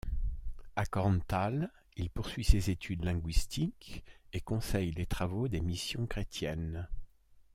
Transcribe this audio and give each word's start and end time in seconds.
À 0.75 0.87
Korntal, 0.87 1.69
il 1.95 2.09
poursuit 2.09 2.43
ses 2.43 2.71
études 2.71 3.03
linguistiques 3.05 4.03
et 4.33 4.41
conseille 4.41 4.89
les 4.93 5.05
travaux 5.05 5.47
des 5.47 5.61
missions 5.61 6.07
chrétiennes. 6.07 6.89